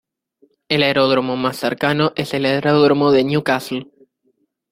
[0.67, 3.91] El aeródromo más cercano es el Aeródromo de Newcastle.